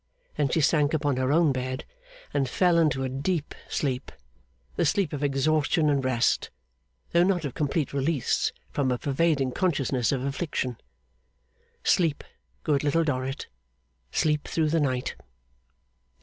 Then 0.35 0.49
she 0.49 0.61
sank 0.61 0.95
upon 0.95 1.17
her 1.17 1.31
own 1.31 1.51
bed, 1.51 1.85
and 2.33 2.49
fell 2.49 2.79
into 2.79 3.03
a 3.03 3.07
deep 3.07 3.53
sleep: 3.69 4.11
the 4.75 4.83
sleep 4.83 5.13
of 5.13 5.21
exhaustion 5.23 5.91
and 5.91 6.03
rest, 6.03 6.49
though 7.11 7.23
not 7.23 7.45
of 7.45 7.53
complete 7.53 7.93
release 7.93 8.51
from 8.71 8.91
a 8.91 8.97
pervading 8.97 9.51
consciousness 9.51 10.11
of 10.11 10.25
affliction. 10.25 10.77
Sleep, 11.83 12.23
good 12.63 12.83
Little 12.83 13.03
Dorrit. 13.03 13.45
Sleep 14.11 14.47
through 14.47 14.69
the 14.69 14.79
night! 14.79 15.15